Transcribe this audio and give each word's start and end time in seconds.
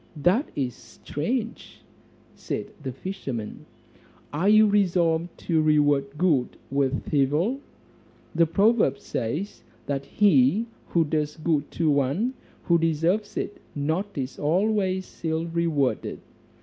"That 0.17 0.49
is 0.55 0.73
strange," 0.73 1.83
said 2.33 2.71
the 2.81 2.91
fisherman, 2.91 3.67
"are 4.33 4.49
you 4.49 4.65
resolved 4.65 5.37
to 5.41 5.61
reward 5.61 6.17
good 6.17 6.57
with 6.71 7.13
evil? 7.13 7.59
The 8.33 8.47
proverb 8.47 8.97
says, 8.97 9.63
'That 9.85 10.05
he 10.07 10.65
who 10.87 11.03
does 11.05 11.37
good 11.37 11.69
to 11.73 11.91
one 11.91 12.33
who 12.63 12.79
deserves 12.79 13.37
it 13.37 13.61
not 13.75 14.17
is 14.17 14.39
always 14.39 15.21
ill 15.23 15.45
rewarded.' 15.45 16.19